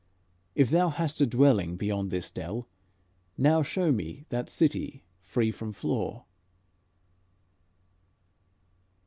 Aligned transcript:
If 0.55 0.71
thou 0.71 0.89
hast 0.89 1.21
a 1.21 1.27
dwelling 1.27 1.75
beyond 1.77 2.09
this 2.09 2.31
dell, 2.31 2.67
Now 3.37 3.61
show 3.61 3.91
me 3.91 4.25
that 4.29 4.49
city 4.49 5.03
free 5.21 5.51
from 5.51 5.71
flaw." 5.71 6.25